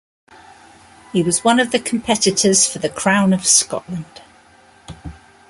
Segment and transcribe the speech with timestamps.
[1.13, 4.23] He was one of the Competitors for the Crown of Scotland.